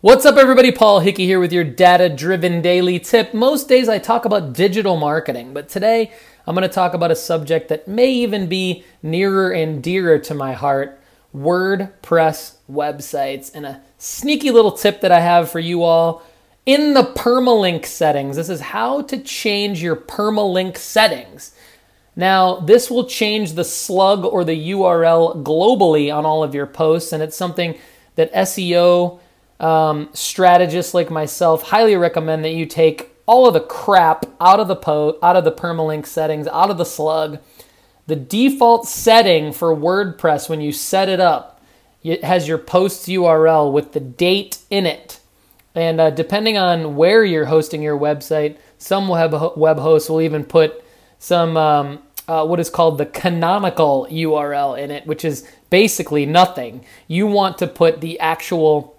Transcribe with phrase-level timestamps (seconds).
[0.00, 0.70] What's up, everybody?
[0.70, 3.34] Paul Hickey here with your data driven daily tip.
[3.34, 6.12] Most days I talk about digital marketing, but today
[6.46, 10.34] I'm going to talk about a subject that may even be nearer and dearer to
[10.34, 11.00] my heart
[11.34, 13.52] WordPress websites.
[13.52, 16.22] And a sneaky little tip that I have for you all
[16.64, 18.36] in the permalink settings.
[18.36, 21.56] This is how to change your permalink settings.
[22.14, 27.12] Now, this will change the slug or the URL globally on all of your posts,
[27.12, 27.76] and it's something
[28.14, 29.18] that SEO
[29.60, 34.68] um, strategists like myself highly recommend that you take all of the crap out of
[34.68, 37.38] the po- out of the permalink settings, out of the slug.
[38.06, 41.60] The default setting for WordPress when you set it up,
[42.02, 45.20] it has your post URL with the date in it.
[45.74, 50.44] And uh, depending on where you're hosting your website, some web web hosts will even
[50.44, 50.82] put
[51.18, 56.84] some um, uh, what is called the canonical URL in it, which is basically nothing.
[57.08, 58.97] You want to put the actual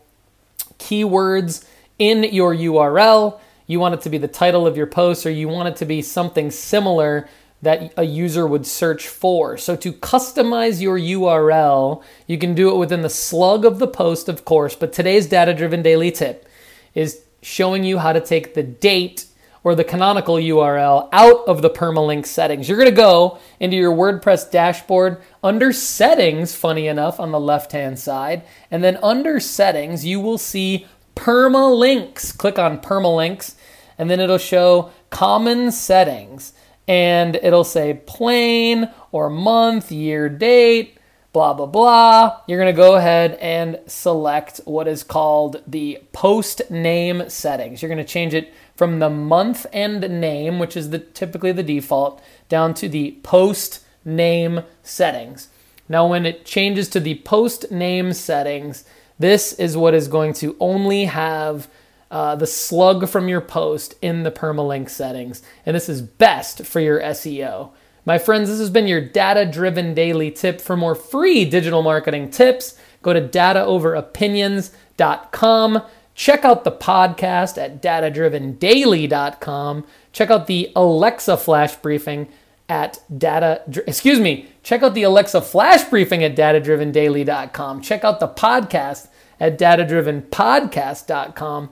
[0.80, 1.66] keywords
[2.00, 3.40] in your URL.
[3.68, 5.86] You want it to be the title of your post, or you want it to
[5.86, 7.30] be something similar
[7.62, 9.58] that a user would search for.
[9.58, 14.30] So to customize your URL, you can do it within the slug of the post,
[14.30, 16.48] of course, but today's data driven daily tip
[16.96, 19.26] is showing you how to take the date
[19.70, 22.68] or the canonical URL out of the permalink settings.
[22.68, 27.72] You're going to go into your WordPress dashboard under settings, funny enough, on the left
[27.72, 28.42] hand side.
[28.72, 32.36] And then under settings, you will see permalinks.
[32.36, 33.54] Click on permalinks,
[34.00, 36.54] and then it'll show common settings.
[36.88, 40.98] And it'll say plain or month, year, date,
[41.34, 42.42] blah, blah, blah.
[42.48, 47.82] You're going to go ahead and select what is called the post name settings.
[47.82, 51.64] You're going to change it from the month and name, which is the, typically the
[51.64, 55.50] default, down to the post name settings.
[55.88, 58.86] Now, when it changes to the post name settings,
[59.18, 61.68] this is what is going to only have
[62.12, 65.44] uh, the slug from your post in the permalink settings.
[65.66, 67.72] And this is best for your SEO.
[68.06, 70.62] My friends, this has been your data driven daily tip.
[70.62, 75.82] For more free digital marketing tips, go to dataoveropinions.com.
[76.16, 79.86] Check out the podcast at datadrivendaily.com.
[80.12, 82.28] Check out the Alexa flash briefing
[82.70, 87.82] at data excuse me, check out the Alexa flash briefing at datadrivendaily.com.
[87.82, 89.08] Check out the podcast
[89.40, 91.70] at datadrivenpodcast.com.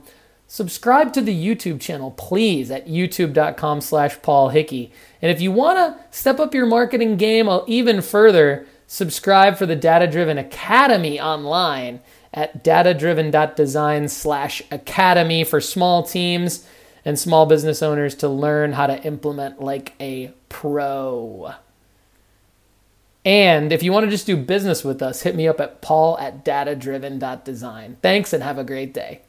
[0.50, 4.90] Subscribe to the YouTube channel, please, at youtube.com slash Paul Hickey.
[5.20, 9.76] And if you want to step up your marketing game even further, subscribe for the
[9.76, 12.00] Data Driven Academy online
[12.32, 16.66] at datadriven.design slash academy for small teams
[17.04, 21.52] and small business owners to learn how to implement like a pro.
[23.22, 26.16] And if you want to just do business with us, hit me up at paul
[26.16, 27.98] at datadriven.design.
[28.00, 29.20] Thanks and have a great day.